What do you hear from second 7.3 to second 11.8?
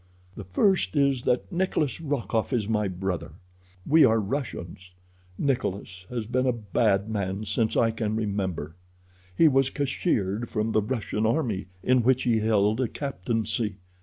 since I can remember. He was cashiered from the Russian army,